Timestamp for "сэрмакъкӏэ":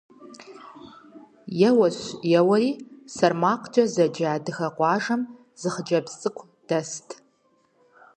3.15-3.83